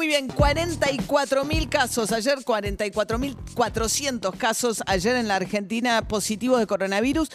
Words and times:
Muy 0.00 0.06
bien, 0.06 0.28
44 0.28 1.44
mil 1.44 1.68
casos 1.68 2.10
ayer, 2.10 2.42
44 2.42 3.18
mil 3.18 3.36
400 3.54 4.34
casos 4.34 4.82
ayer 4.86 5.14
en 5.16 5.28
la 5.28 5.36
Argentina 5.36 6.08
positivos 6.08 6.58
de 6.58 6.66
coronavirus, 6.66 7.28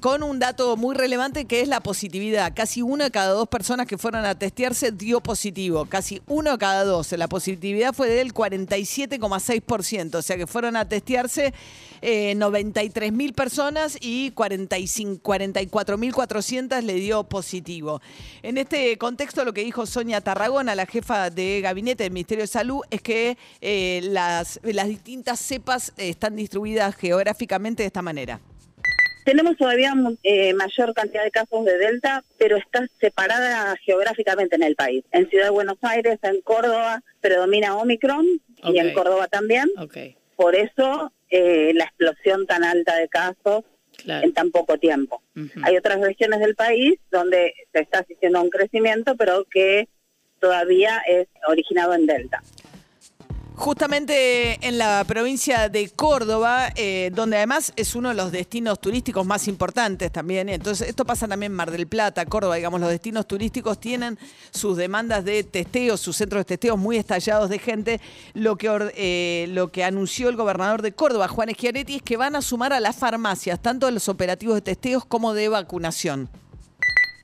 con 0.00 0.22
un 0.22 0.38
dato 0.38 0.76
muy 0.76 0.94
relevante 0.94 1.44
que 1.44 1.60
es 1.60 1.68
la 1.68 1.80
positividad. 1.80 2.52
Casi 2.54 2.80
una 2.82 3.04
de 3.04 3.10
cada 3.10 3.32
dos 3.32 3.48
personas 3.48 3.86
que 3.86 3.98
fueron 3.98 4.24
a 4.24 4.34
testearse 4.34 4.90
dio 4.90 5.20
positivo, 5.20 5.84
casi 5.84 6.22
uno 6.26 6.56
cada 6.58 6.84
dos. 6.84 7.12
La 7.12 7.28
positividad 7.28 7.92
fue 7.92 8.08
del 8.08 8.32
47,6%, 8.32 10.14
o 10.14 10.22
sea 10.22 10.36
que 10.36 10.46
fueron 10.46 10.76
a 10.76 10.88
testearse 10.88 11.52
eh, 12.00 12.34
93 12.36 13.12
mil 13.12 13.34
personas 13.34 13.98
y 14.00 14.30
45 14.30 15.20
44 15.22 15.98
mil 15.98 16.14
400 16.14 16.82
le 16.82 16.94
dio 16.94 17.24
positivo. 17.24 18.00
En 18.42 18.58
este 18.58 18.96
contexto, 18.96 19.44
lo 19.44 19.52
que 19.52 19.62
dijo 19.62 19.84
Sonia 19.84 20.20
Tarragona, 20.22 20.74
la 20.74 20.86
jefa 20.86 21.28
de 21.28 21.60
gabinete 21.60 22.04
del 22.04 22.12
Ministerio 22.12 22.44
de 22.44 22.48
Salud, 22.48 22.80
es 22.90 23.02
que 23.02 23.36
eh, 23.60 24.00
las, 24.04 24.58
las 24.62 24.88
distintas 24.88 25.38
cepas 25.40 25.92
están 25.96 26.36
distribuidas 26.36 26.94
geográficamente 26.96 27.82
de 27.82 27.88
esta 27.88 28.02
manera. 28.02 28.40
Tenemos 29.26 29.56
todavía 29.56 29.92
eh, 30.22 30.54
mayor 30.54 30.94
cantidad 30.94 31.24
de 31.24 31.32
casos 31.32 31.64
de 31.64 31.76
Delta, 31.78 32.22
pero 32.38 32.56
está 32.56 32.86
separada 33.00 33.76
geográficamente 33.78 34.54
en 34.54 34.62
el 34.62 34.76
país. 34.76 35.04
En 35.10 35.28
Ciudad 35.28 35.46
de 35.46 35.50
Buenos 35.50 35.78
Aires, 35.82 36.20
en 36.22 36.40
Córdoba, 36.42 37.02
predomina 37.20 37.76
Omicron 37.76 38.24
y 38.62 38.78
en. 38.78 38.94
Córdoba 38.94 39.26
también. 39.26 39.68
Por 40.36 40.54
eso 40.54 41.10
eh, 41.28 41.72
la 41.74 41.86
explosión 41.86 42.46
tan 42.46 42.62
alta 42.62 42.94
de 42.94 43.08
casos 43.08 43.64
claro. 44.04 44.24
en 44.24 44.32
tan 44.32 44.52
poco 44.52 44.78
tiempo. 44.78 45.20
Hay 45.64 45.76
otras 45.76 46.00
regiones 46.00 46.38
del 46.38 46.54
país 46.54 46.94
donde 47.10 47.52
se 47.72 47.80
está 47.80 47.98
asistiendo 47.98 48.38
a 48.38 48.42
un 48.42 48.50
crecimiento, 48.50 49.16
pero 49.16 49.44
que 49.50 49.88
todavía 50.38 51.02
es 51.04 51.26
originado 51.48 51.94
en 51.94 52.06
Delta. 52.06 52.44
Justamente 53.56 54.58
en 54.60 54.76
la 54.76 55.02
provincia 55.04 55.70
de 55.70 55.88
Córdoba, 55.88 56.68
eh, 56.76 57.10
donde 57.14 57.38
además 57.38 57.72
es 57.76 57.94
uno 57.94 58.10
de 58.10 58.14
los 58.14 58.30
destinos 58.30 58.78
turísticos 58.78 59.24
más 59.24 59.48
importantes 59.48 60.12
también. 60.12 60.50
Entonces, 60.50 60.86
esto 60.86 61.06
pasa 61.06 61.26
también 61.26 61.52
en 61.52 61.56
Mar 61.56 61.70
del 61.70 61.86
Plata, 61.86 62.26
Córdoba, 62.26 62.56
digamos, 62.56 62.80
los 62.80 62.90
destinos 62.90 63.26
turísticos 63.26 63.80
tienen 63.80 64.18
sus 64.50 64.76
demandas 64.76 65.24
de 65.24 65.42
testeos, 65.42 66.00
sus 66.00 66.16
centros 66.16 66.40
de 66.40 66.44
testeos 66.44 66.78
muy 66.78 66.98
estallados 66.98 67.48
de 67.48 67.58
gente. 67.58 68.00
Lo 68.34 68.56
que, 68.56 68.92
eh, 68.94 69.46
lo 69.48 69.72
que 69.72 69.84
anunció 69.84 70.28
el 70.28 70.36
gobernador 70.36 70.82
de 70.82 70.92
Córdoba, 70.92 71.26
Juan 71.26 71.48
Schiaretti, 71.48 71.96
es 71.96 72.02
que 72.02 72.18
van 72.18 72.36
a 72.36 72.42
sumar 72.42 72.74
a 72.74 72.80
las 72.80 72.96
farmacias, 72.96 73.60
tanto 73.60 73.86
de 73.86 73.92
los 73.92 74.08
operativos 74.10 74.56
de 74.56 74.60
testeos 74.60 75.06
como 75.06 75.32
de 75.32 75.48
vacunación. 75.48 76.28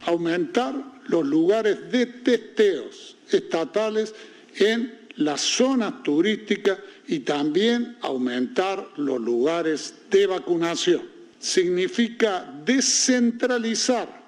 aumentar 0.04 0.74
los 1.06 1.24
lugares 1.24 1.92
de 1.92 2.06
testeos 2.06 3.16
estatales 3.30 4.12
en 4.56 5.01
las 5.16 5.40
zonas 5.40 6.02
turísticas 6.02 6.78
y 7.06 7.20
también 7.20 7.96
aumentar 8.00 8.88
los 8.96 9.20
lugares 9.20 9.94
de 10.10 10.26
vacunación. 10.26 11.02
Significa 11.38 12.52
descentralizar 12.64 14.22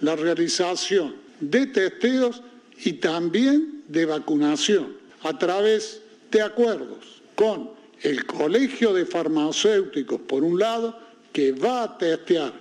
la 0.00 0.16
realización 0.16 1.16
de 1.40 1.66
testeos 1.66 2.42
y 2.84 2.94
también 2.94 3.82
de 3.88 4.06
vacunación 4.06 4.96
a 5.22 5.36
través 5.36 6.00
de 6.30 6.42
acuerdos 6.42 7.22
con 7.34 7.70
el 8.02 8.24
Colegio 8.24 8.94
de 8.94 9.04
Farmacéuticos, 9.04 10.20
por 10.22 10.42
un 10.42 10.58
lado, 10.58 10.98
que 11.32 11.52
va 11.52 11.82
a 11.82 11.98
testear 11.98 12.52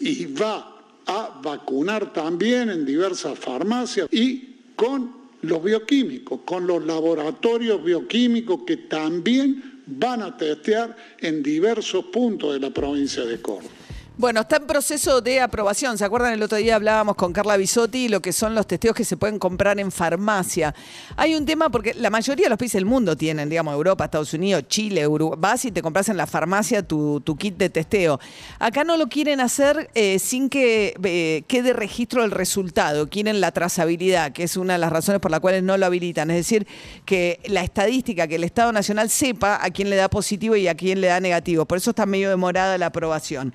y 0.00 0.26
va 0.26 0.76
a 1.06 1.40
vacunar 1.42 2.12
también 2.12 2.70
en 2.70 2.84
diversas 2.84 3.38
farmacias 3.38 4.08
y 4.12 4.56
con 4.76 5.17
los 5.42 5.62
bioquímicos, 5.62 6.40
con 6.44 6.66
los 6.66 6.84
laboratorios 6.84 7.82
bioquímicos 7.82 8.60
que 8.66 8.76
también 8.76 9.82
van 9.86 10.22
a 10.22 10.36
testear 10.36 10.96
en 11.20 11.42
diversos 11.42 12.06
puntos 12.06 12.52
de 12.52 12.60
la 12.60 12.70
provincia 12.70 13.24
de 13.24 13.40
Córdoba. 13.40 13.72
Bueno, 14.18 14.40
está 14.40 14.56
en 14.56 14.66
proceso 14.66 15.20
de 15.20 15.40
aprobación. 15.40 15.96
¿Se 15.96 16.04
acuerdan? 16.04 16.32
El 16.32 16.42
otro 16.42 16.58
día 16.58 16.74
hablábamos 16.74 17.14
con 17.14 17.32
Carla 17.32 17.56
Bisotti 17.56 18.08
lo 18.08 18.20
que 18.20 18.32
son 18.32 18.52
los 18.52 18.66
testeos 18.66 18.92
que 18.96 19.04
se 19.04 19.16
pueden 19.16 19.38
comprar 19.38 19.78
en 19.78 19.92
farmacia. 19.92 20.74
Hay 21.14 21.36
un 21.36 21.46
tema 21.46 21.68
porque 21.68 21.94
la 21.94 22.10
mayoría 22.10 22.46
de 22.46 22.50
los 22.50 22.58
países 22.58 22.80
del 22.80 22.84
mundo 22.84 23.16
tienen, 23.16 23.48
digamos, 23.48 23.74
Europa, 23.74 24.06
Estados 24.06 24.34
Unidos, 24.34 24.64
Chile, 24.66 25.06
Uruguay. 25.06 25.38
Vas 25.40 25.66
y 25.66 25.70
te 25.70 25.82
compras 25.82 26.08
en 26.08 26.16
la 26.16 26.26
farmacia 26.26 26.82
tu, 26.82 27.22
kit 27.38 27.56
de 27.58 27.70
testeo. 27.70 28.18
Acá 28.58 28.82
no 28.82 28.96
lo 28.96 29.06
quieren 29.06 29.38
hacer 29.38 29.88
eh, 29.94 30.18
sin 30.18 30.48
que 30.48 30.96
eh, 31.00 31.44
quede 31.46 31.72
registro 31.72 32.22
del 32.22 32.32
resultado. 32.32 33.08
Quieren 33.08 33.40
la 33.40 33.52
trazabilidad, 33.52 34.32
que 34.32 34.42
es 34.42 34.56
una 34.56 34.72
de 34.72 34.80
las 34.80 34.90
razones 34.90 35.20
por 35.20 35.30
las 35.30 35.38
cuales 35.38 35.62
no 35.62 35.78
lo 35.78 35.86
habilitan. 35.86 36.28
Es 36.32 36.38
decir, 36.38 36.66
que 37.04 37.38
la 37.44 37.62
estadística, 37.62 38.26
que 38.26 38.34
el 38.34 38.42
Estado 38.42 38.72
Nacional 38.72 39.10
sepa 39.10 39.64
a 39.64 39.70
quién 39.70 39.88
le 39.88 39.94
da 39.94 40.10
positivo 40.10 40.56
y 40.56 40.66
a 40.66 40.74
quién 40.74 41.00
le 41.00 41.06
da 41.06 41.20
negativo. 41.20 41.66
Por 41.66 41.78
eso 41.78 41.90
está 41.90 42.04
medio 42.04 42.30
demorada 42.30 42.76
la 42.78 42.86
aprobación. 42.86 43.54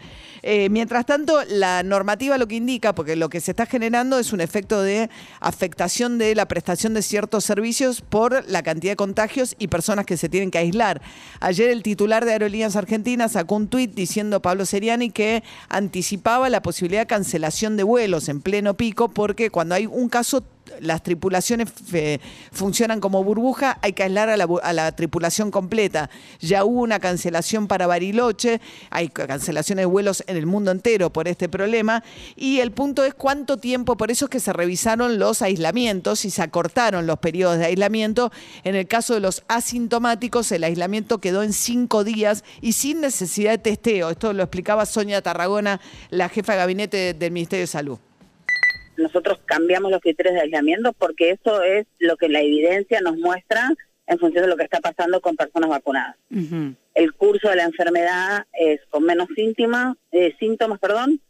Mientras 0.69 1.05
tanto, 1.05 1.39
la 1.47 1.83
normativa 1.83 2.37
lo 2.37 2.47
que 2.47 2.55
indica, 2.55 2.93
porque 2.93 3.15
lo 3.15 3.29
que 3.29 3.41
se 3.41 3.51
está 3.51 3.65
generando 3.65 4.19
es 4.19 4.33
un 4.33 4.41
efecto 4.41 4.81
de 4.81 5.09
afectación 5.39 6.17
de 6.17 6.35
la 6.35 6.47
prestación 6.47 6.93
de 6.93 7.01
ciertos 7.01 7.45
servicios 7.45 8.01
por 8.01 8.47
la 8.49 8.63
cantidad 8.63 8.93
de 8.93 8.97
contagios 8.97 9.55
y 9.59 9.67
personas 9.67 10.05
que 10.05 10.17
se 10.17 10.29
tienen 10.29 10.51
que 10.51 10.57
aislar. 10.57 11.01
Ayer 11.39 11.69
el 11.69 11.83
titular 11.83 12.25
de 12.25 12.33
Aerolíneas 12.33 12.75
Argentinas 12.75 13.33
sacó 13.33 13.55
un 13.55 13.67
tuit 13.67 13.93
diciendo 13.93 14.41
Pablo 14.41 14.65
Seriani 14.65 15.09
que 15.09 15.43
anticipaba 15.69 16.49
la 16.49 16.61
posibilidad 16.61 17.01
de 17.01 17.07
cancelación 17.07 17.77
de 17.77 17.83
vuelos 17.83 18.29
en 18.29 18.41
pleno 18.41 18.75
pico 18.75 19.09
porque 19.09 19.49
cuando 19.49 19.75
hay 19.75 19.85
un 19.85 20.09
caso 20.09 20.43
las 20.79 21.03
tripulaciones 21.03 21.71
fe- 21.71 22.19
funcionan 22.51 22.99
como 22.99 23.23
burbuja, 23.23 23.77
hay 23.81 23.93
que 23.93 24.03
aislar 24.03 24.29
a 24.29 24.37
la, 24.37 24.47
a 24.63 24.73
la 24.73 24.91
tripulación 24.95 25.51
completa. 25.51 26.09
Ya 26.39 26.63
hubo 26.63 26.81
una 26.81 26.99
cancelación 26.99 27.67
para 27.67 27.87
Bariloche, 27.87 28.61
hay 28.89 29.09
ca- 29.09 29.27
cancelaciones 29.27 29.83
de 29.83 29.87
vuelos 29.87 30.23
en 30.27 30.37
el 30.37 30.45
mundo 30.45 30.71
entero 30.71 31.11
por 31.11 31.27
este 31.27 31.49
problema, 31.49 32.03
y 32.35 32.59
el 32.59 32.71
punto 32.71 33.03
es 33.03 33.13
cuánto 33.13 33.57
tiempo, 33.57 33.97
por 33.97 34.11
eso 34.11 34.25
es 34.25 34.29
que 34.31 34.39
se 34.39 34.53
revisaron 34.53 35.19
los 35.19 35.41
aislamientos 35.41 36.25
y 36.25 36.29
se 36.29 36.41
acortaron 36.41 37.07
los 37.07 37.19
periodos 37.19 37.57
de 37.57 37.65
aislamiento. 37.65 38.31
En 38.63 38.75
el 38.75 38.87
caso 38.87 39.13
de 39.13 39.19
los 39.19 39.43
asintomáticos, 39.47 40.51
el 40.51 40.63
aislamiento 40.63 41.19
quedó 41.19 41.43
en 41.43 41.53
cinco 41.53 42.03
días 42.03 42.43
y 42.61 42.73
sin 42.73 43.01
necesidad 43.01 43.51
de 43.51 43.57
testeo. 43.57 44.09
Esto 44.09 44.33
lo 44.33 44.43
explicaba 44.43 44.85
Sonia 44.85 45.21
Tarragona, 45.21 45.81
la 46.09 46.29
jefa 46.29 46.53
de 46.53 46.57
gabinete 46.59 47.13
del 47.13 47.31
Ministerio 47.31 47.63
de 47.63 47.67
Salud. 47.67 47.99
Nosotros 48.97 49.39
cambiamos 49.45 49.91
los 49.91 50.01
criterios 50.01 50.35
de 50.35 50.41
aislamiento 50.41 50.93
porque 50.93 51.31
eso 51.31 51.63
es 51.63 51.85
lo 51.99 52.17
que 52.17 52.29
la 52.29 52.41
evidencia 52.41 53.01
nos 53.01 53.17
muestra 53.17 53.71
en 54.07 54.19
función 54.19 54.43
de 54.43 54.49
lo 54.49 54.57
que 54.57 54.63
está 54.63 54.79
pasando 54.79 55.21
con 55.21 55.35
personas 55.35 55.69
vacunadas. 55.69 56.15
El 56.93 57.13
curso 57.13 57.49
de 57.49 57.55
la 57.55 57.63
enfermedad 57.63 58.45
es 58.53 58.81
con 58.89 59.03
menos 59.03 59.27
síntomas, 59.35 59.95
eh, 60.11 60.35
síntomas, 60.39 60.79
perdón, 60.79 61.21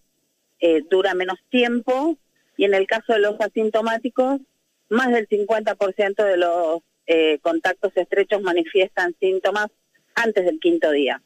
eh, 0.59 0.81
dura 0.89 1.13
menos 1.13 1.37
tiempo 1.49 2.17
y 2.57 2.65
en 2.65 2.73
el 2.73 2.87
caso 2.87 3.13
de 3.13 3.19
los 3.19 3.39
asintomáticos, 3.39 4.41
más 4.89 5.11
del 5.11 5.27
50% 5.27 6.23
de 6.23 6.37
los 6.37 6.81
eh, 7.05 7.39
contactos 7.41 7.91
estrechos 7.95 8.41
manifiestan 8.41 9.15
síntomas 9.19 9.67
antes 10.15 10.45
del 10.45 10.59
quinto 10.59 10.91
día. 10.91 11.21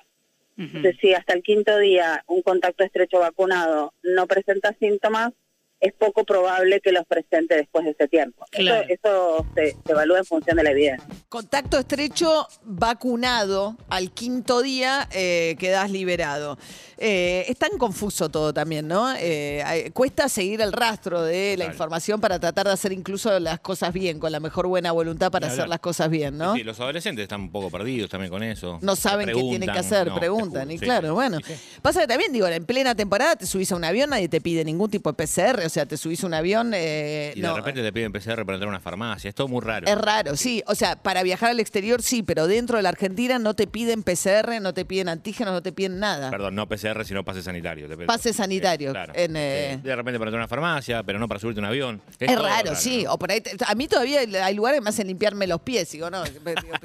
Entonces, 0.58 0.96
si 1.00 1.14
hasta 1.14 1.36
el 1.36 1.44
quinto 1.44 1.78
día 1.78 2.24
un 2.26 2.42
contacto 2.42 2.84
estrecho 2.84 3.20
vacunado 3.20 3.94
no 4.02 4.26
presenta 4.26 4.74
síntomas, 4.80 5.34
es 5.80 5.94
poco 5.94 6.24
probable 6.24 6.82
que 6.82 6.92
los 6.92 7.06
presente 7.06 7.56
después 7.56 7.86
de 7.86 7.92
ese 7.92 8.08
tiempo. 8.08 8.46
Claro. 8.52 8.82
Eso, 8.90 8.94
eso 8.94 9.46
se, 9.56 9.72
se 9.86 9.92
evalúa 9.92 10.20
en 10.20 10.26
función 10.26 10.58
de 10.58 10.64
la 10.64 10.72
evidencia. 10.72 11.08
Contacto 11.30 11.78
estrecho 11.78 12.48
vacunado 12.64 13.78
al 13.90 14.12
quinto 14.12 14.62
día 14.62 15.08
eh, 15.12 15.56
quedas 15.60 15.92
liberado. 15.92 16.58
Eh, 16.98 17.46
es 17.48 17.58
tan 17.58 17.78
confuso 17.78 18.30
todo 18.30 18.54
también, 18.54 18.88
¿no? 18.88 19.14
Eh, 19.20 19.92
cuesta 19.94 20.30
seguir 20.30 20.62
el 20.62 20.74
rastro 20.74 21.22
de 21.22 21.56
la 21.58 21.66
información 21.66 22.20
para 22.20 22.40
tratar 22.40 22.66
de 22.66 22.74
hacer 22.74 22.92
incluso 22.92 23.40
las 23.40 23.60
cosas 23.60 23.94
bien, 23.94 24.20
con 24.20 24.32
la 24.32 24.40
mejor 24.40 24.68
buena 24.68 24.92
voluntad 24.92 25.32
para 25.32 25.48
hacer 25.48 25.68
las 25.68 25.80
cosas 25.80 26.10
bien, 26.10 26.38
¿no? 26.38 26.56
Sí, 26.56 26.64
los 26.64 26.80
adolescentes 26.80 27.24
están 27.24 27.42
un 27.42 27.52
poco 27.52 27.70
perdidos 27.70 28.10
también 28.10 28.32
con 28.32 28.42
eso. 28.42 28.80
No 28.82 28.96
saben 28.96 29.28
qué 29.28 29.34
tienen 29.34 29.72
que 29.72 29.80
hacer, 29.80 30.08
no, 30.08 30.16
preguntan. 30.16 30.72
Y 30.72 30.80
sí, 30.80 30.86
claro, 30.86 31.10
sí. 31.10 31.14
bueno. 31.14 31.38
Sí. 31.46 31.54
Pasa 31.82 32.02
que 32.02 32.08
también, 32.08 32.32
digo, 32.32 32.48
en 32.48 32.66
plena 32.66 32.96
temporada 32.96 33.36
te 33.36 33.46
subís 33.46 33.72
a 33.72 33.76
un 33.76 33.84
avión, 33.84 34.10
nadie 34.10 34.28
te 34.28 34.42
pide 34.42 34.66
ningún 34.66 34.90
tipo 34.90 35.12
de 35.12 35.24
PCR. 35.24 35.67
O 35.68 35.70
sea, 35.70 35.86
te 35.86 35.98
subís 35.98 36.24
un 36.24 36.34
avión. 36.34 36.72
eh, 36.74 37.34
Y 37.36 37.42
no, 37.42 37.50
de 37.50 37.56
repente 37.58 37.82
te 37.84 37.94
piden 37.94 38.12
PCR 38.12 38.44
para 38.46 38.56
entrar 38.56 38.64
a 38.64 38.68
una 38.70 38.80
farmacia. 38.80 39.30
Es 39.30 39.36
todo 39.36 39.48
muy 39.48 39.62
raro. 39.62 39.86
Es 39.88 39.98
raro, 39.98 40.36
sí. 40.36 40.64
O 40.68 40.76
sea, 40.76 40.96
para 40.96 41.22
viajar 41.24 41.52
al 41.52 41.60
exterior 41.60 42.02
sí, 42.02 42.24
pero 42.24 42.48
dentro 42.48 42.78
de 42.78 42.84
la 42.84 42.90
Argentina 42.90 43.38
no 43.40 43.54
te 43.54 43.68
piden 43.68 44.04
PCR, 44.04 44.60
no 44.62 44.74
te 44.74 44.86
piden 44.86 45.10
antígenos, 45.10 45.54
no 45.54 45.62
te 45.62 45.72
piden 45.72 46.00
nada. 46.00 46.32
Perdón, 46.32 46.56
no 46.56 46.68
PCR, 46.68 47.06
sino 47.06 47.24
pase 47.24 47.44
sanitario. 47.44 47.88
Te- 47.88 47.98
Pase 48.06 48.34
sanitario, 48.34 48.92
Claro. 48.92 49.14
en, 49.16 49.36
eh, 49.36 49.80
De 49.84 49.96
repente 49.96 50.18
para 50.20 50.30
entrar 50.30 50.42
a 50.42 50.46
una 50.46 50.48
farmacia, 50.48 51.04
pero 51.04 51.20
no 51.20 51.28
para 51.28 51.40
subirte 51.40 51.60
a 51.60 51.64
un 51.64 51.68
avión. 51.70 52.02
Es, 52.20 52.40
raro, 52.40 52.76
sí. 52.76 53.04
¿no? 53.04 53.14
O 53.14 53.20
por 53.20 53.32
ahí 53.32 53.42
te- 53.42 53.56
a 53.66 53.76
mí 53.76 53.88
todavía 53.88 54.22
hay 54.22 54.56
lugares 54.56 54.82
me 54.82 54.90
hacen 54.90 55.08
limpiarme 55.08 55.46
los 55.48 55.62
pies. 55.62 55.92
Digo, 55.92 56.10
no, 56.10 56.24
¿qué 56.24 56.32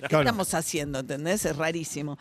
Claro. 0.08 0.20
estamos 0.20 0.52
haciendo? 0.55 0.99
¿Entendés? 1.00 1.44
Es 1.46 1.56
rarísimo. 1.56 2.19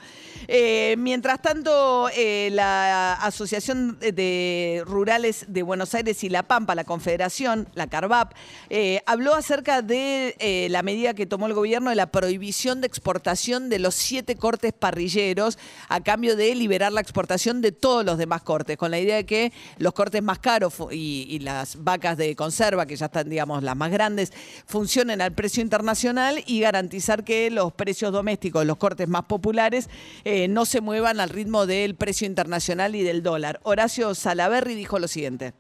Eh, 0.48 0.96
mientras 0.98 1.42
tanto, 1.42 2.10
eh, 2.16 2.50
la 2.52 3.14
Asociación 3.14 3.98
de 4.00 4.84
Rurales 4.86 5.46
de 5.48 5.64
Buenos 5.64 5.94
Aires 5.96 6.24
y 6.24 6.30
La 6.30 6.44
Pampa, 6.52 6.76
la 6.76 6.84
Confederación, 6.84 7.70
la 7.76 7.88
CARVAP, 7.88 8.34
eh, 8.70 9.02
habló 9.06 9.36
acerca 9.36 9.82
de 9.82 10.36
eh, 10.40 10.68
la 10.70 10.84
medida 10.84 11.14
que 11.14 11.26
tomó 11.26 11.48
el 11.48 11.54
gobierno 11.54 11.92
de 11.92 11.96
la 11.96 12.12
prohibición 12.12 12.82
de 12.82 12.88
exportación 12.88 13.70
de 13.70 13.80
los 13.80 13.96
siete 13.96 14.36
cortes 14.36 14.74
parrilleros 14.74 15.58
a 15.88 16.02
cambio 16.02 16.36
de 16.36 16.54
liberar 16.54 16.92
la 16.92 17.00
exportación 17.00 17.62
de 17.62 17.72
todos 17.72 18.04
los 18.04 18.18
demás 18.18 18.42
cortes, 18.42 18.76
con 18.76 18.92
la 18.92 19.00
idea 19.00 19.16
de 19.16 19.26
que 19.26 19.54
los 19.78 19.94
cortes 19.94 20.22
más 20.22 20.40
caros 20.40 20.74
y 20.92 21.40
las 21.40 21.82
vacas 21.86 22.18
de 22.18 22.36
conserva, 22.36 22.86
que 22.86 22.98
ya 22.98 23.06
están, 23.06 23.30
digamos, 23.30 23.64
las 23.64 23.78
más 23.78 23.90
grandes, 23.90 24.34
funcionen 24.66 25.22
al 25.22 25.32
precio 25.32 25.64
internacional 25.64 26.44
y 26.46 26.60
garantizar 26.60 27.24
que 27.24 27.50
los 27.50 27.72
precios 27.72 28.12
domésticos, 28.12 28.66
los 28.66 28.76
cortes 28.76 29.08
más 29.08 29.24
populares, 29.24 29.90
eh, 30.26 30.50
no 30.50 30.66
se 30.66 30.82
muevan 30.82 31.22
al 31.22 31.30
ritmo 31.30 31.66
del 31.66 31.96
precio 31.96 32.28
internacional 32.28 32.94
y 32.94 33.04
del 33.04 33.24
dólar. 33.24 33.62
Horacio 33.64 34.14
Salaverri 34.16 34.76
dijo 34.76 35.00
lo 35.00 35.08
siguiente. 35.08 35.54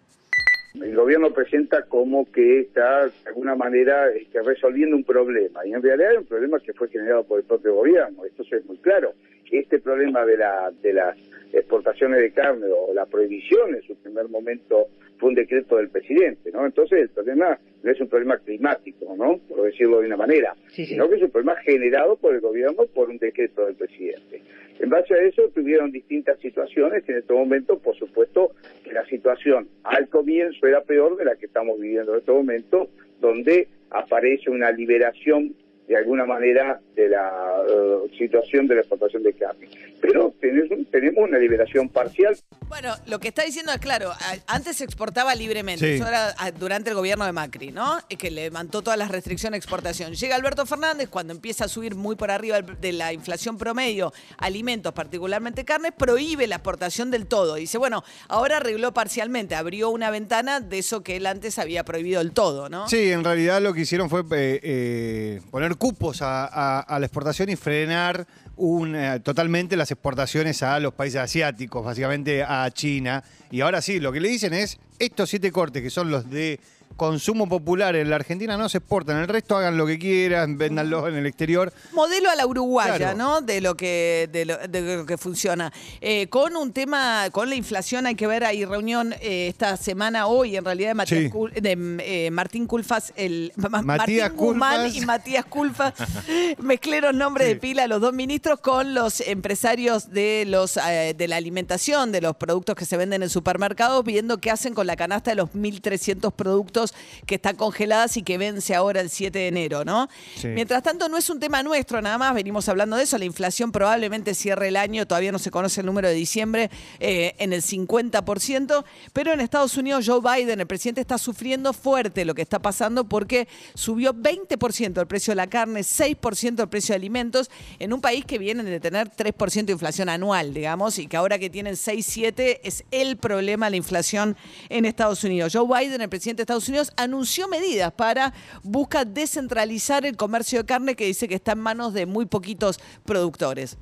El 0.73 0.95
gobierno 0.95 1.33
presenta 1.33 1.83
como 1.83 2.31
que 2.31 2.62
está 2.62 3.06
de 3.06 3.12
alguna 3.25 3.56
manera 3.56 4.09
este, 4.12 4.41
resolviendo 4.41 4.95
un 4.95 5.03
problema 5.03 5.65
y 5.65 5.73
en 5.73 5.81
realidad 5.81 6.13
es 6.13 6.19
un 6.19 6.25
problema 6.25 6.59
que 6.59 6.73
fue 6.73 6.88
generado 6.88 7.25
por 7.25 7.39
el 7.39 7.45
propio 7.45 7.75
gobierno. 7.75 8.23
Esto 8.25 8.44
es 8.50 8.65
muy 8.65 8.77
claro. 8.77 9.13
Este 9.51 9.79
problema 9.79 10.25
de, 10.25 10.38
la, 10.38 10.71
de 10.81 10.94
las 10.94 11.18
exportaciones 11.51 12.21
de 12.21 12.31
carne 12.31 12.68
o 12.68 12.94
la 12.94 13.06
prohibición 13.06 13.75
en 13.75 13.81
su 13.81 13.95
primer 13.97 14.29
momento 14.29 14.88
fue 15.18 15.29
un 15.29 15.35
decreto 15.35 15.75
del 15.75 15.89
presidente, 15.89 16.51
¿no? 16.51 16.65
Entonces 16.65 17.01
el 17.01 17.09
problema 17.09 17.59
no 17.83 17.91
es 17.91 18.00
un 18.00 18.07
problema 18.07 18.38
climático, 18.38 19.13
¿no? 19.18 19.39
Por 19.50 19.63
decirlo 19.63 20.00
de 20.00 20.07
una 20.07 20.18
manera, 20.18 20.56
sino 20.69 21.09
que 21.09 21.15
es 21.15 21.21
un 21.21 21.31
problema 21.31 21.57
generado 21.57 22.15
por 22.15 22.33
el 22.33 22.39
gobierno 22.39 22.85
por 22.94 23.09
un 23.09 23.18
decreto 23.18 23.65
del 23.65 23.75
presidente. 23.75 24.41
En 24.79 24.89
base 24.89 25.13
a 25.13 25.18
eso 25.18 25.44
tuvieron 25.53 25.91
distintas 25.91 26.39
situaciones 26.39 27.03
que 27.03 27.12
en 27.12 27.19
este 27.19 27.33
momento, 27.33 27.77
por 27.77 27.95
supuesto, 27.97 28.53
la 28.92 29.06
situación 29.06 29.68
al 29.84 30.08
comienzo 30.10 30.68
era 30.68 30.82
peor 30.82 31.18
de 31.18 31.26
la 31.26 31.36
que 31.36 31.46
estamos 31.46 31.80
viviendo 31.80 32.14
en 32.14 32.20
este 32.20 32.32
momento, 32.32 32.90
donde 33.20 33.68
aparece 33.90 34.50
una 34.50 34.72
liberación 34.72 35.56
de 35.92 35.98
alguna 35.98 36.26
manera 36.26 36.80
de 36.96 37.10
la 37.10 37.30
eh, 37.70 38.16
situación 38.18 38.66
de 38.66 38.76
la 38.76 38.80
exportación 38.82 39.24
de 39.24 39.34
carne. 39.34 39.68
Pero 40.00 40.34
tenemos, 40.40 40.90
tenemos 40.90 41.28
una 41.30 41.38
liberación 41.38 41.90
parcial. 41.90 42.34
Bueno, 42.70 42.96
lo 43.08 43.20
que 43.20 43.28
está 43.28 43.44
diciendo 43.44 43.74
es 43.74 43.80
claro, 43.80 44.10
a- 44.12 44.38
antes 44.56 44.78
se 44.78 44.86
exportaba 44.86 45.36
libremente, 45.36 45.86
Sí. 45.86 45.94
eso 45.96 46.08
era 46.08 46.34
durante 46.58 46.92
el 46.92 46.96
gobierno 46.96 47.26
de 47.26 47.34
Macri, 47.34 47.72
¿no? 47.74 48.00
Y 48.08 48.16
que 48.16 48.32
levantó 48.32 48.82
todas 48.82 48.98
las 48.98 49.12
restricciones 49.12 49.52
de 49.56 49.58
exportación. 49.58 50.14
Llega 50.14 50.38
Alberto 50.38 50.66
Fernández, 50.66 51.10
cuando 51.10 51.34
empieza 51.34 51.66
a 51.66 51.68
subir 51.68 51.94
muy 51.96 52.16
por 52.16 52.32
arriba 52.32 52.62
de 52.62 52.94
la 52.94 53.12
inflación 53.12 53.58
promedio, 53.58 54.14
alimentos, 54.38 54.94
particularmente 54.94 55.66
carne, 55.66 55.92
prohíbe 55.92 56.48
la 56.48 56.56
exportación 56.56 57.12
del 57.12 57.26
todo. 57.28 57.56
Dice, 57.56 57.78
bueno, 57.78 58.02
ahora 58.30 58.58
arregló 58.58 58.94
parcialmente, 58.94 59.56
abrió 59.56 59.90
una 59.90 60.10
ventana 60.10 60.62
de 60.62 60.80
eso 60.80 61.04
que 61.04 61.18
él 61.18 61.26
antes 61.26 61.60
había 61.60 61.84
prohibido 61.84 62.20
del 62.20 62.32
todo, 62.32 62.70
¿no? 62.70 62.88
Sí, 62.88 63.12
en 63.12 63.26
realidad 63.26 63.62
lo 63.62 63.74
que 63.74 63.82
hicieron 63.82 64.10
fue 64.10 64.22
eh, 64.22 64.60
eh, 64.64 65.42
poner 65.52 65.76
cupos 65.81 66.19
a, 66.22 66.86
la 66.88 67.06
exportación 67.07 67.50
y 67.50 67.56
frenar 67.56 68.28
un, 68.56 68.95
eh, 68.95 69.19
totalmente 69.19 69.75
las 69.75 69.89
exportaciones 69.89 70.62
a 70.62 70.80
los 70.80 70.94
países 70.94 71.19
asiáticos, 71.19 71.83
básicamente 71.83 72.44
a 72.44 72.69
China. 72.69 73.24
Y 73.50 73.62
ahora 73.62 73.81
sí, 73.81 74.00
lo 74.00 74.12
que 74.12 74.19
le 74.19 74.30
dicen 74.30 74.54
es, 74.54 74.78
estos 75.00 75.31
siete 75.31 75.51
cortes 75.51 75.81
que 75.81 75.89
son 75.89 76.12
los 76.12 76.30
de 76.30 76.60
consumo 77.01 77.50
popular 77.50 77.95
en 77.95 78.12
la 78.12 78.15
Argentina 78.18 78.56
no 78.57 78.69
se 78.69 78.77
exportan, 78.77 79.18
el 79.18 79.27
resto 79.27 79.57
hagan 79.57 79.75
lo 79.75 79.88
que 79.88 79.98
quieran, 79.98 80.59
véndanlos 80.59 81.07
en 81.09 81.15
el 81.15 81.25
exterior. 81.25 81.74
modelo 81.94 82.30
a 82.30 82.36
la 82.36 82.45
uruguaya, 82.45 82.95
Claro. 82.98 83.18
¿no? 83.18 83.42
De 83.42 83.59
lo 83.59 83.75
que 83.75 84.30
de 84.31 84.45
lo, 84.45 84.56
de 84.68 84.98
lo 84.98 85.06
que 85.07 85.18
funciona. 85.18 85.74
Eh, 86.00 86.27
con 86.27 86.56
un 86.56 86.71
tema, 86.74 87.27
con 87.31 87.50
la 87.50 87.56
inflación 87.56 88.06
hay 88.06 88.13
que 88.13 88.27
ver, 88.27 88.44
hay 88.44 88.65
reunión 88.65 89.13
eh, 89.19 89.48
esta 89.48 89.77
semana 89.77 90.27
hoy, 90.27 90.56
en 90.57 90.63
realidad, 90.63 90.89
de, 90.89 90.94
Matías 90.94 91.21
Sí. 91.24 91.30
Cul- 91.31 91.51
de, 91.53 91.98
eh, 92.27 92.30
Martín 92.30 92.68
Culfas, 92.68 93.13
el 93.15 93.51
Ma- 93.56 93.81
Matías 93.81 94.30
Martín 94.30 94.38
Guzmán 94.38 94.95
y 94.95 95.01
Matías 95.01 95.45
Culfas 95.45 95.95
mezclaron 96.59 97.18
nombres 97.18 97.47
Sí. 97.47 97.54
de 97.56 97.59
pila 97.59 97.88
los 97.88 98.00
dos 98.00 98.13
ministros 98.13 98.59
con 98.59 98.94
los 98.94 99.21
empresarios 99.21 100.12
de 100.12 100.44
los 100.47 100.75
de 100.75 101.27
la 101.27 101.38
alimentación, 101.38 102.12
de 102.12 102.21
los 102.21 102.36
productos 102.36 102.75
que 102.75 102.86
se 102.86 102.95
venden 102.95 103.24
en 103.24 103.30
supermercados, 103.30 104.04
viendo 104.06 104.38
qué 104.39 104.51
hacen 104.51 104.75
con 104.75 104.86
la 104.86 104.95
canasta 104.95 105.31
de 105.31 105.36
los 105.36 105.50
1.300 105.56 106.31
productos 106.31 106.91
que 107.26 107.36
están 107.36 107.56
congeladas 107.56 108.18
y 108.18 108.24
que 108.24 108.38
vence 108.38 108.76
ahora 108.76 109.02
el 109.02 109.10
7 109.10 109.38
de 109.38 109.48
enero, 109.48 109.86
¿no? 109.86 110.10
Sí. 110.36 110.48
Mientras 110.48 110.84
tanto, 110.84 111.10
no 111.10 111.18
es 111.18 111.30
un 111.30 111.40
tema 111.40 111.64
nuestro 111.64 112.02
nada 112.02 112.18
más, 112.18 112.34
venimos 112.34 112.68
hablando 112.70 112.96
de 112.96 113.04
eso, 113.04 113.18
la 113.18 113.26
inflación 113.26 113.72
probablemente 113.72 114.34
cierre 114.34 114.70
el 114.70 114.78
año, 114.78 115.06
todavía 115.06 115.32
no 115.32 115.40
se 115.40 115.52
conoce 115.52 115.82
el 115.82 115.86
número 115.86 116.08
de 116.08 116.14
diciembre, 116.14 116.70
eh, 117.00 117.36
en 117.38 117.54
el 117.54 117.62
50%, 117.62 118.84
pero 119.14 119.34
en 119.34 119.42
Estados 119.42 119.78
Unidos 119.78 120.06
Joe 120.08 120.22
Biden, 120.22 120.60
el 120.60 120.68
presidente, 120.68 121.02
está 121.02 121.18
sufriendo 121.18 121.74
fuerte 121.74 122.26
lo 122.26 122.34
que 122.34 122.42
está 122.42 122.60
pasando 122.60 123.06
porque 123.06 123.48
subió 123.74 124.14
20% 124.14 125.00
el 125.00 125.08
precio 125.08 125.32
de 125.32 125.36
la 125.36 125.48
carne, 125.48 125.82
6% 125.82 126.62
el 126.62 126.70
precio 126.70 126.94
de 126.94 126.98
alimentos, 126.98 127.50
en 127.80 127.94
un 127.94 128.02
país 128.02 128.26
que 128.26 128.38
viene 128.38 128.64
de 128.64 128.80
tener 128.80 129.10
3% 129.10 129.66
de 129.66 129.74
inflación 129.74 130.10
anual, 130.10 130.54
digamos, 130.54 131.00
y 131.00 131.08
que 131.08 131.18
ahora 131.18 131.40
que 131.40 131.50
tienen 131.50 131.76
6, 131.76 132.06
7 132.08 132.62
es 132.64 132.84
el 132.92 133.18
problema 133.18 133.70
la 133.70 133.76
inflación 133.78 134.36
en 134.70 134.86
Estados 134.86 135.24
Unidos. 135.24 135.54
Joe 135.54 135.68
Biden, 135.68 136.02
el 136.02 136.10
presidente 136.10 136.40
de 136.40 136.44
Estados 136.44 136.68
Unidos, 136.68 136.81
anunció 136.98 137.48
medidas 137.48 137.92
para 137.92 138.33
buscar 138.63 139.07
descentralizar 139.07 140.06
el 140.06 140.18
comercio 140.18 140.60
de 140.60 140.66
carne 140.66 140.95
que 140.95 141.06
dice 141.06 141.28
que 141.28 141.36
está 141.36 141.54
en 141.54 141.60
manos 141.60 141.94
de 141.94 142.06
muy 142.06 142.25
poquitos 142.25 142.80
productores. 143.06 143.78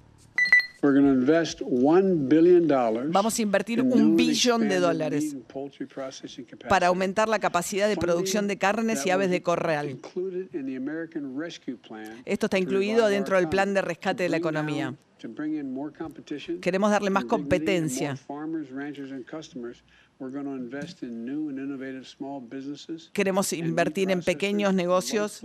We're 0.81 0.93
going 0.93 1.05
to 1.05 1.11
invest 1.11 1.59
$1 1.59 2.29
billion 2.29 3.11
Vamos 3.11 3.37
a 3.37 3.41
invertir 3.41 3.79
in 3.79 3.91
un 3.91 4.15
billón 4.15 4.69
de 4.69 4.79
dólares 4.79 5.35
para 6.69 6.87
aumentar 6.87 7.27
la 7.27 7.39
capacidad 7.39 7.89
de 7.89 7.97
producción 7.97 8.47
de 8.47 8.57
carnes 8.57 9.05
y 9.05 9.09
aves 9.09 9.29
de 9.29 9.41
corral. 9.41 9.99
Esto 12.25 12.45
está 12.45 12.57
incluido 12.57 13.07
dentro 13.07 13.35
del 13.35 13.49
plan 13.49 13.73
de 13.73 13.81
rescate 13.81 14.23
de 14.23 14.29
la 14.29 14.37
economía. 14.37 14.95
Queremos 16.61 16.91
darle 16.91 17.09
más 17.09 17.25
competencia. 17.25 18.09
more 18.09 18.17
farmers, 18.17 18.71
ranchers, 18.71 19.11
and 19.11 19.25
customers. 19.25 19.83
We're 20.19 20.31
going 20.31 20.45
to 20.45 20.55
invest 20.55 21.01
in 21.01 21.23
new 21.25 21.49
and 21.49 21.57
innovative 21.57 22.05
small 22.05 22.41
businesses 22.41 23.09
Queremos 23.13 23.53
invertir 23.53 24.11
en 24.11 24.21
pequeños 24.21 24.73
negocios. 24.73 25.41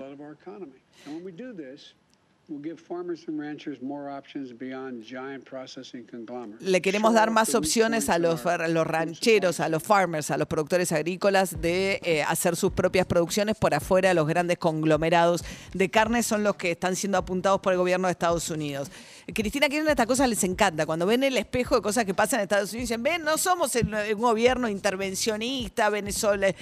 Lifeblood 2.48 2.50
of 2.50 2.50
our 2.50 2.50
economy. 2.50 2.50
And 2.50 2.50
when 2.50 2.58
we 2.58 2.62
do 2.62 2.62
this, 2.62 2.62
we'll 2.62 2.62
give 2.62 2.78
farmers 2.80 3.24
and 3.28 3.38
ranchers 3.38 3.80
more 3.82 4.10
options 4.10 4.52
beyond 4.52 5.02
giant 5.02 5.44
processing 5.44 6.04
conglomerates. 6.06 6.62
Le 6.62 6.80
queremos 6.80 7.14
dar 7.14 7.30
más 7.30 7.54
opciones 7.54 8.08
a 8.08 8.18
los, 8.18 8.44
a 8.46 8.56
rancheros, 8.84 9.60
a 9.60 9.68
los 9.68 9.82
farmers, 9.82 10.30
a 10.30 10.36
los 10.36 10.46
productores 10.48 10.92
agrícolas 10.92 11.60
de 11.60 12.00
eh, 12.02 12.22
hacer 12.22 12.56
sus 12.56 12.72
propias 12.72 13.06
producciones 13.06 13.56
por 13.56 13.74
afuera. 13.74 14.12
Los 14.14 14.26
grandes 14.26 14.58
conglomerados 14.58 15.44
de 15.72 15.88
carne 15.90 16.22
son 16.22 16.42
los 16.44 16.56
que 16.56 16.70
están 16.72 16.96
siendo 16.96 17.18
apuntados 17.18 17.60
por 17.60 17.72
el 17.72 17.78
gobierno 17.78 18.08
de 18.08 18.12
Estados 18.12 18.50
Unidos. 18.50 18.90
Cristina 19.34 19.68
Kirchner 19.68 19.90
estas 19.90 20.06
cosas 20.06 20.28
les 20.28 20.44
encanta. 20.44 20.84
Cuando 20.86 21.06
ven 21.06 21.22
el 21.24 21.36
espejo 21.38 21.76
de 21.76 21.82
cosas 21.82 22.04
que 22.04 22.12
pasan 22.14 22.40
en 22.40 22.44
Estados 22.44 22.72
Unidos, 22.72 22.88
dicen, 22.90 23.02
ven, 23.02 23.22
no 23.22 23.38
somos 23.38 23.74
el- 23.76 23.86
un 24.14 24.20
gobierno 24.20 24.68
intervencionista, 24.68 25.88
venezolano, 25.88 26.52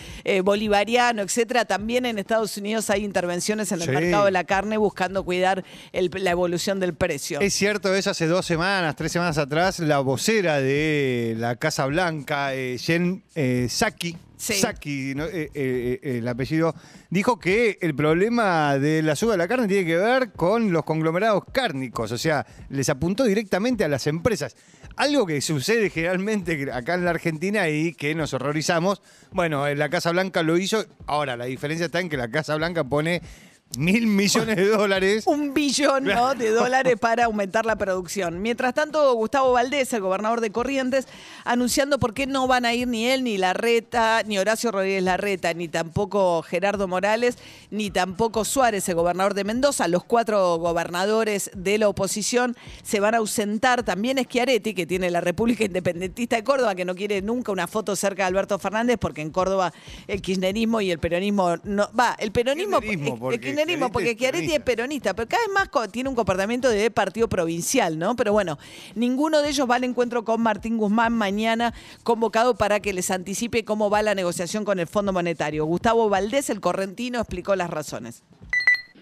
bolivariano, 0.44 1.22
etcétera. 1.22 1.64
También 1.64 2.06
en 2.06 2.18
Estados 2.18 2.56
Unidos 2.56 2.88
hay 2.90 3.04
intervenciones 3.04 3.72
en 3.72 3.80
el 3.80 3.86
Sí. 3.88 3.90
mercado 3.90 4.26
de 4.26 4.30
la 4.30 4.44
carne 4.44 4.76
buscando 4.76 5.24
cuidar 5.24 5.64
el- 5.92 6.10
la 6.14 6.30
evolución 6.30 6.80
del 6.80 6.94
precio. 6.94 7.40
Es 7.40 7.54
cierto, 7.54 7.94
es 7.94 8.06
hace 8.06 8.26
dos 8.26 8.46
semanas, 8.46 8.96
tres 8.96 9.12
semanas 9.12 9.38
atrás, 9.38 9.78
la 9.78 10.00
vocera 10.00 10.60
de 10.60 11.34
la 11.38 11.56
Casa 11.56 11.86
Blanca, 11.86 12.54
eh, 12.54 12.78
Jen 12.78 13.22
eh, 13.34 13.66
Sí. 13.68 14.54
Psaki, 14.54 15.14
¿no? 15.14 15.24
Eh, 15.26 15.50
eh, 15.54 16.00
eh, 16.02 16.18
el 16.18 16.26
apellido, 16.26 16.74
dijo 17.10 17.38
que 17.38 17.78
el 17.80 17.94
problema 17.94 18.76
de 18.76 19.00
la 19.00 19.14
suba 19.14 19.32
de 19.32 19.38
la 19.38 19.46
carne 19.46 19.68
tiene 19.68 19.86
que 19.86 19.96
ver 19.96 20.32
con 20.32 20.72
los 20.72 20.82
conglomerados 20.82 21.44
cárnicos, 21.52 22.10
o 22.10 22.18
sea, 22.18 22.44
les 22.68 22.88
apuntó 22.88 23.22
directamente 23.22 23.84
a 23.84 23.88
las 23.88 24.08
empresas. 24.08 24.56
Algo 24.96 25.26
que 25.26 25.40
sucede 25.40 25.90
generalmente 25.90 26.72
acá 26.72 26.94
en 26.94 27.04
la 27.04 27.10
Argentina 27.10 27.68
y 27.68 27.94
que 27.94 28.16
nos 28.16 28.34
horrorizamos. 28.34 29.00
Bueno, 29.30 29.72
la 29.74 29.88
Casa 29.88 30.10
Blanca 30.10 30.42
lo 30.42 30.58
hizo. 30.58 30.84
Ahora, 31.06 31.36
la 31.36 31.44
diferencia 31.44 31.86
está 31.86 32.00
en 32.00 32.08
que 32.08 32.16
la 32.16 32.28
Casa 32.28 32.56
Blanca 32.56 32.82
pone 32.82 33.22
mil 33.76 34.06
millones 34.06 34.56
de 34.56 34.68
dólares. 34.68 35.24
un 35.26 35.54
billón 35.54 36.04
¿no? 36.04 36.34
de 36.34 36.50
dólares 36.50 36.96
para 37.00 37.24
aumentar 37.24 37.64
la 37.66 37.76
producción. 37.76 38.40
Mientras 38.42 38.74
tanto, 38.74 39.14
Gustavo 39.14 39.52
Valdés, 39.52 39.92
el 39.92 40.00
gobernador 40.02 40.40
de 40.40 40.50
Corrientes, 40.50 41.06
anunciando 41.44 41.98
por 41.98 42.14
qué 42.14 42.26
no 42.26 42.46
van 42.46 42.64
a 42.64 42.74
ir 42.74 42.88
ni 42.88 43.06
él, 43.06 43.24
ni 43.24 43.38
Larreta, 43.38 44.22
ni 44.24 44.38
Horacio 44.38 44.70
Rodríguez 44.70 45.02
Larreta, 45.02 45.52
ni 45.54 45.68
tampoco 45.68 46.42
Gerardo 46.42 46.86
Morales, 46.88 47.38
ni 47.70 47.90
tampoco 47.90 48.44
Suárez, 48.44 48.88
el 48.88 48.94
gobernador 48.94 49.34
de 49.34 49.44
Mendoza. 49.44 49.88
Los 49.88 50.04
cuatro 50.04 50.56
gobernadores 50.58 51.50
de 51.54 51.78
la 51.78 51.88
oposición 51.88 52.56
se 52.82 53.00
van 53.00 53.14
a 53.14 53.18
ausentar. 53.18 53.82
También 53.82 54.18
Schiaretti, 54.18 54.74
que 54.74 54.86
tiene 54.86 55.10
la 55.10 55.20
República 55.20 55.64
Independentista 55.64 56.36
de 56.36 56.44
Córdoba, 56.44 56.74
que 56.74 56.84
no 56.84 56.94
quiere 56.94 57.22
nunca 57.22 57.52
una 57.52 57.66
foto 57.66 57.96
cerca 57.96 58.24
de 58.24 58.28
Alberto 58.28 58.58
Fernández, 58.58 58.96
porque 59.00 59.22
en 59.22 59.30
Córdoba 59.30 59.72
el 60.08 60.20
kirchnerismo 60.20 60.80
y 60.80 60.90
el 60.90 60.98
peronismo 60.98 61.56
no. 61.64 61.88
Va, 61.98 62.14
el 62.18 62.32
peronismo. 62.32 62.80
Kirchnerismo, 62.80 63.14
el- 63.14 63.20
porque 63.20 63.34
el 63.36 63.40
kirchnerismo, 63.40 63.61
Porque 63.92 64.10
es 64.10 64.16
Schiaretti 64.16 64.52
es 64.52 64.60
peronista, 64.60 65.14
pero 65.14 65.28
cada 65.28 65.42
vez 65.46 65.54
más 65.54 65.92
tiene 65.92 66.08
un 66.08 66.14
comportamiento 66.14 66.68
de 66.68 66.90
partido 66.90 67.28
provincial, 67.28 67.98
¿no? 67.98 68.16
Pero 68.16 68.32
bueno, 68.32 68.58
ninguno 68.94 69.42
de 69.42 69.50
ellos 69.50 69.68
va 69.70 69.76
al 69.76 69.84
encuentro 69.84 70.24
con 70.24 70.42
Martín 70.42 70.78
Guzmán 70.78 71.12
mañana, 71.12 71.72
convocado 72.02 72.56
para 72.56 72.80
que 72.80 72.92
les 72.92 73.10
anticipe 73.10 73.64
cómo 73.64 73.90
va 73.90 74.02
la 74.02 74.14
negociación 74.14 74.64
con 74.64 74.78
el 74.78 74.86
Fondo 74.86 75.12
Monetario. 75.12 75.64
Gustavo 75.64 76.08
Valdés, 76.08 76.50
el 76.50 76.60
correntino, 76.60 77.18
explicó 77.18 77.54
las 77.56 77.70
razones. 77.70 78.24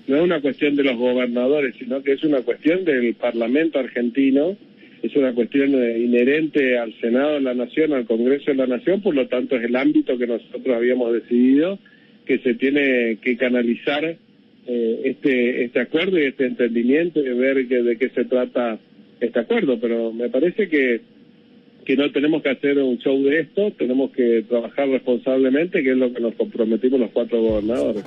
no 0.07 0.17
es 0.17 0.23
una 0.23 0.41
cuestión 0.41 0.77
de 0.77 0.85
los 0.85 0.97
gobernadores, 0.97 1.75
sino 1.79 2.03
que 2.03 2.13
es 2.13 2.25
una 2.25 2.43
cuestión 2.43 2.85
del 2.85 3.15
Parlamento 3.15 3.79
argentino, 3.79 4.57
es 5.03 5.17
una 5.17 5.33
cuestión 5.33 5.75
eh, 5.75 5.99
inherente 5.99 6.79
al 6.79 6.93
Senado 7.01 7.35
de 7.35 7.41
la 7.41 7.55
Nación, 7.55 7.93
al 7.93 8.07
Congreso 8.07 8.51
de 8.51 8.57
la 8.57 8.67
Nación, 8.67 9.01
por 9.01 9.15
lo 9.15 9.27
tanto 9.29 9.57
es 9.57 9.65
el 9.65 9.77
ámbito 9.77 10.19
que 10.19 10.27
nosotros 10.27 10.77
habíamos 10.77 11.13
decidido 11.13 11.79
que 12.27 12.39
se 12.39 12.55
tiene 12.55 13.19
que 13.23 13.37
canalizar 13.37 14.17
eh, 14.67 15.01
este 15.05 15.65
este 15.65 15.81
acuerdo 15.81 16.19
y 16.19 16.25
este 16.25 16.47
entendimiento 16.47 17.21
y 17.21 17.29
ver 17.31 17.67
que- 17.67 17.83
de 17.83 17.97
qué 17.97 18.11
se 18.11 18.25
trata 18.25 18.79
este 19.21 19.41
acuerdo, 19.41 19.79
pero 19.81 20.13
me 20.13 20.29
parece 20.29 20.69
que 20.69 21.01
que 21.85 21.97
no 21.97 22.11
tenemos 22.13 22.43
que 22.43 22.51
hacer 22.51 22.79
un 22.79 22.99
show 22.99 23.21
de 23.23 23.41
esto, 23.41 23.73
tenemos 23.73 24.11
que 24.13 24.45
trabajar 24.49 24.89
responsablemente, 24.89 25.83
que 25.83 25.93
es 25.93 25.97
lo 25.97 26.13
que 26.13 26.21
nos 26.21 26.35
comprometimos 26.35 27.01
los 27.01 27.11
cuatro 27.11 27.41
gobernadores. 27.41 28.05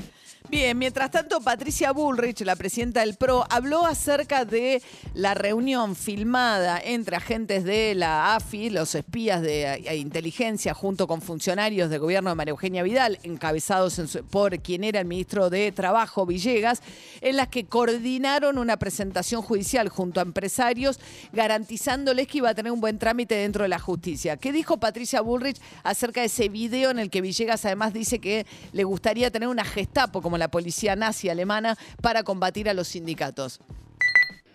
Bien, 0.49 0.77
mientras 0.77 1.09
tanto, 1.09 1.41
Patricia 1.41 1.93
Bullrich, 1.93 2.41
la 2.41 2.55
presidenta 2.55 2.99
del 2.99 3.15
PRO, 3.15 3.45
habló 3.49 3.85
acerca 3.85 4.45
de 4.45 4.83
la 5.13 5.33
reunión 5.33 5.95
filmada 5.95 6.79
entre 6.83 7.15
agentes 7.15 7.63
de 7.63 7.95
la 7.95 8.35
AFI, 8.35 8.69
los 8.69 8.93
espías 8.93 9.41
de 9.41 9.63
eh, 9.63 9.95
inteligencia, 9.95 10.73
junto 10.73 11.07
con 11.07 11.21
funcionarios 11.21 11.89
del 11.89 11.99
gobierno 11.99 12.29
de 12.29 12.35
María 12.35 12.51
Eugenia 12.51 12.83
Vidal, 12.83 13.19
encabezados 13.23 14.01
por 14.29 14.59
quien 14.59 14.83
era 14.83 14.99
el 14.99 15.05
ministro 15.05 15.49
de 15.49 15.71
Trabajo, 15.71 16.25
Villegas, 16.25 16.81
en 17.21 17.37
las 17.37 17.47
que 17.47 17.65
coordinaron 17.65 18.57
una 18.57 18.77
presentación 18.77 19.41
judicial 19.41 19.87
junto 19.89 20.19
a 20.19 20.23
empresarios, 20.23 20.99
garantizándoles 21.31 22.27
que 22.27 22.39
iba 22.39 22.49
a 22.49 22.53
tener 22.53 22.71
un 22.71 22.81
buen 22.81 22.99
trámite 22.99 23.35
dentro 23.35 23.63
de 23.63 23.69
la 23.69 23.79
justicia. 23.79 24.37
¿Qué 24.37 24.51
dijo 24.51 24.77
Patricia 24.77 25.21
Bullrich 25.21 25.59
acerca 25.83 26.19
de 26.19 26.27
ese 26.27 26.49
video 26.49 26.91
en 26.91 26.99
el 26.99 27.09
que 27.09 27.21
Villegas 27.21 27.65
además 27.65 27.93
dice 27.93 28.19
que 28.19 28.45
le 28.73 28.83
gustaría 28.83 29.31
tener 29.31 29.47
una 29.47 29.63
Gestapo 29.63 30.21
la 30.37 30.49
policía 30.49 30.95
nazi 30.95 31.29
alemana 31.29 31.75
para 32.01 32.23
combatir 32.23 32.69
a 32.69 32.73
los 32.73 32.87
sindicatos? 32.89 33.59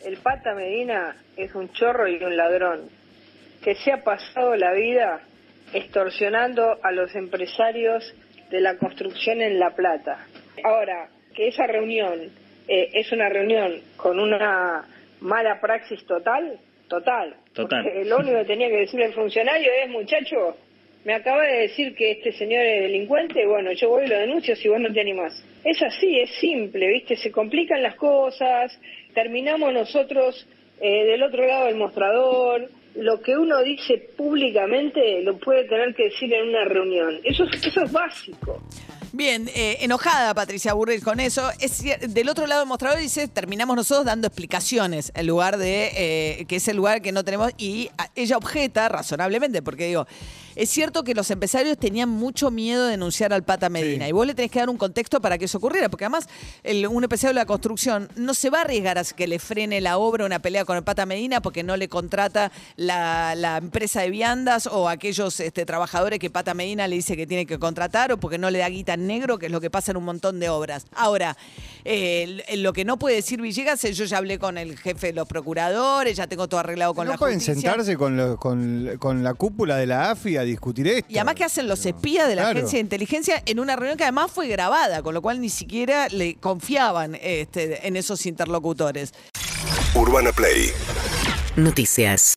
El 0.05 0.17
Pata 0.19 0.55
Medina 0.55 1.17
es 1.37 1.55
un 1.55 1.73
chorro 1.73 2.09
y 2.09 2.23
un 2.23 2.37
ladrón 2.37 2.89
que 3.63 3.75
se 3.75 3.93
ha 3.93 4.05
pasado 4.05 4.55
la 4.57 4.73
vida 4.73 5.21
extorsionando 5.73 6.79
a 6.83 6.93
los 6.93 7.15
empresarios 7.15 8.15
de 8.51 8.61
la 8.61 8.77
construcción 8.79 9.43
en 9.43 9.59
La 9.59 9.75
Plata. 9.75 10.27
Ahora, 10.65 11.09
que 11.35 11.49
esa 11.49 11.67
reunión 11.67 12.31
eh, 12.69 12.91
es 12.95 13.13
una 13.13 13.29
reunión 13.29 13.81
con 13.97 14.19
una 14.19 14.85
mala 15.21 15.61
praxis 15.61 16.05
total, 16.07 16.59
total. 16.89 17.37
Total. 17.53 17.83
Porque 17.83 18.05
lo 18.05 18.19
único 18.19 18.39
que 18.39 18.45
tenía 18.45 18.69
que 18.69 18.79
decirle 18.79 19.07
el 19.07 19.15
funcionario 19.15 19.71
es, 19.85 19.91
muchacho, 19.91 20.57
me 21.09 21.15
acaba 21.15 21.43
de 21.45 21.61
decir 21.69 21.95
que 21.95 22.11
este 22.11 22.33
señor 22.33 22.61
es 22.67 22.83
delincuente, 22.83 23.47
bueno, 23.47 23.73
yo 23.73 23.89
voy 23.89 24.05
y 24.05 24.09
lo 24.09 24.19
denuncio 24.19 24.55
si 24.55 24.69
vos 24.69 24.79
no 24.79 24.93
te 24.93 25.01
animás. 25.01 25.33
Es 25.65 25.83
así, 25.83 26.21
es 26.21 26.29
simple, 26.39 26.87
¿viste? 26.87 27.17
Se 27.17 27.33
complican 27.33 27.83
las 27.83 27.95
cosas, 27.95 28.79
terminamos 29.15 29.73
nosotros 29.73 30.47
eh, 30.83 31.07
del 31.07 31.23
otro 31.23 31.47
lado 31.47 31.65
del 31.65 31.77
mostrador, 31.77 32.69
lo 32.95 33.23
que 33.23 33.39
uno 33.39 33.63
dice 33.63 33.97
públicamente 34.19 35.23
lo 35.23 35.39
puede 35.39 35.65
tener 35.65 35.95
que 35.95 36.05
decir 36.11 36.31
en 36.35 36.51
una 36.51 36.65
reunión. 36.67 37.19
Eso, 37.25 37.45
es- 37.45 37.67
eso 37.67 37.85
es 37.85 37.91
básico. 37.91 38.63
Bien, 39.11 39.49
eh, 39.57 39.79
enojada 39.81 40.35
Patricia 40.35 40.75
Burrell 40.75 41.03
con 41.03 41.19
eso. 41.21 41.49
Es, 41.61 41.83
del 42.15 42.29
otro 42.29 42.47
lado 42.47 42.61
del 42.61 42.69
mostrador 42.69 42.99
dice, 43.01 43.27
terminamos 43.27 43.75
nosotros 43.77 44.05
dando 44.05 44.27
explicaciones 44.27 45.11
en 45.17 45.27
lugar 45.27 45.57
de, 45.57 45.91
eh, 45.97 46.45
que 46.47 46.57
es 46.57 46.69
el 46.69 46.77
lugar 46.77 47.01
que 47.01 47.11
no 47.13 47.25
tenemos. 47.25 47.53
Y 47.57 47.89
ella 48.15 48.37
objeta 48.37 48.87
razonablemente, 48.91 49.63
porque 49.63 49.87
digo, 49.87 50.07
es 50.61 50.69
cierto 50.71 51.05
que 51.05 51.15
los 51.15 51.31
empresarios 51.31 51.79
tenían 51.79 52.09
mucho 52.09 52.51
miedo 52.51 52.85
de 52.85 52.91
denunciar 52.93 53.33
al 53.33 53.43
Pata 53.45 53.69
Medina. 53.69 54.09
Y 54.09 54.13
vos 54.13 54.27
le 54.27 54.35
tenés 54.35 54.51
que 54.51 54.59
dar 54.59 54.69
un 54.69 54.77
contexto 54.77 55.21
para 55.21 55.39
que 55.39 55.45
eso 55.47 55.59
ocurriera, 55.59 55.89
porque 55.89 56.05
además 56.05 56.29
el- 56.65 56.87
un 56.87 57.03
empresario 57.05 57.31
de 57.35 57.41
la 57.41 57.47
construcción 57.47 58.09
no 58.17 58.35
se 58.35 58.51
va 58.51 58.59
a 58.59 58.63
arriesgar 58.63 58.99
a 58.99 59.05
que 59.05 59.27
le 59.27 59.39
frene 59.39 59.81
la 59.81 59.99
obra 59.99 60.27
una 60.27 60.41
pelea 60.41 60.65
con 60.65 60.77
el 60.77 60.83
Pata 60.83 61.07
Medina 61.07 61.41
porque 61.41 61.63
no 61.63 61.77
le 61.77 61.89
contrata 61.89 62.51
la, 62.77 63.35
la 63.37 63.57
empresa 63.59 64.03
de 64.03 64.11
viandas 64.11 64.67
o 64.67 64.89
aquellos 64.89 65.39
este, 65.41 65.65
trabajadores 65.65 66.19
que 66.19 66.31
Pata 66.31 66.53
Medina 66.55 66.89
le 66.89 66.97
dice 66.97 67.17
que 67.17 67.27
tiene 67.27 67.47
que 67.47 67.59
contratar 67.59 68.13
o 68.13 68.19
porque 68.19 68.39
no 68.39 68.51
le 68.51 68.59
da 68.59 68.69
guita 68.69 68.95
en 68.95 69.07
negro, 69.07 69.39
que 69.39 69.47
es 69.47 69.53
lo 69.53 69.61
que 69.61 69.71
pasa 69.71 69.93
en 69.93 69.97
un 69.99 70.05
montón 70.05 70.41
de 70.41 70.49
obras. 70.49 70.87
Ahora, 70.95 71.37
eh, 71.85 72.43
lo 72.57 72.73
que 72.73 72.85
no 72.85 72.99
puede 72.99 73.17
decir 73.17 73.41
Villegas 73.41 73.85
es 73.85 73.97
yo 73.97 74.05
ya 74.05 74.19
hablé 74.19 74.39
con 74.39 74.59
el 74.59 74.77
jefe 74.79 75.09
de 75.09 75.13
los 75.13 75.29
procuradores, 75.29 76.17
ya 76.17 76.27
tengo 76.27 76.49
todo 76.49 76.61
arreglado 76.61 76.95
con 76.95 77.07
¿No 77.07 77.13
la 77.13 77.19
pueden 77.19 77.37
justicia. 77.39 77.71
sentarse 77.71 77.97
con, 77.97 78.17
lo- 78.17 78.37
con, 78.37 78.97
con 78.99 79.23
la 79.23 79.35
cúpula 79.35 79.77
de 79.77 79.87
la 79.87 80.11
AFI 80.11 80.37
a 80.37 80.43
discutir 80.49 80.89
esto? 80.89 81.07
Y 81.11 81.17
además 81.19 81.35
que 81.37 81.45
hacen 81.45 81.69
los 81.69 81.85
espías 81.87 82.27
de 82.29 82.35
la 82.37 82.43
Claro. 82.43 82.59
agencia 82.59 82.77
de 82.79 82.81
inteligencia 82.83 83.43
en 83.47 83.61
una 83.61 83.77
reunión 83.77 83.97
que 83.97 84.05
además 84.05 84.31
fue 84.33 84.49
grabada, 84.49 85.03
con 85.03 85.15
lo 85.15 85.23
cual 85.23 85.41
ni 85.41 85.49
siquiera 85.51 86.09
le 86.09 86.35
confiaban 86.37 87.17
este, 87.21 87.87
en 87.87 87.97
esos 87.97 88.27
interlocutores. 88.27 89.13
Urbana 89.95 90.33
Play 90.33 90.71
Noticias. 91.57 92.37